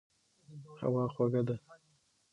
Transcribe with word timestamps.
هوا 0.79 1.03
خوږه 1.13 1.41
ده. 1.47 1.55